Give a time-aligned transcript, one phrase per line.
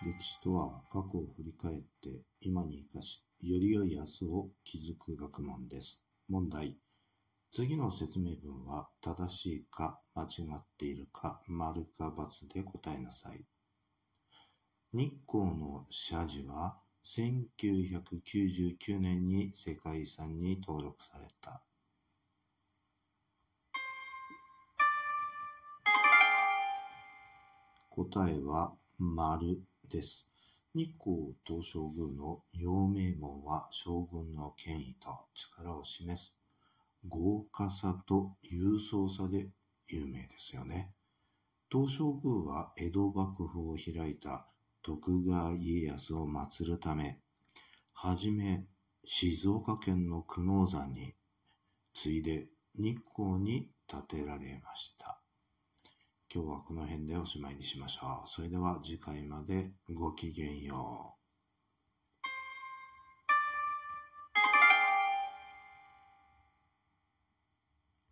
[0.00, 6.04] 歴史とは過去を振り返って今に生かし、より良い明日を築く学問です。
[6.28, 6.76] 問題。
[7.50, 13.44] 次の説明文は正しいか間違っているか丸か×で答えなさい。
[14.92, 21.60] 日光の社寺は1999年に世界遺産に登録された。
[27.90, 30.28] 答えは丸です。
[30.74, 36.34] 日光東照宮の陽明門は将軍の権威と力を示す
[37.06, 39.48] 豪華さと勇壮さで
[39.88, 40.92] 有名ですよね。
[41.70, 44.46] 東照宮は江戸幕府を開いた
[44.82, 47.18] 徳川家康を祀るため、
[47.94, 48.66] はじめ
[49.04, 51.14] 静岡県の久能山に、
[51.94, 55.07] 次いで日光に建てられました。
[56.38, 58.28] 今日はこの辺でおしまいにしましょう。
[58.28, 61.17] それでは次回までごきげんよう。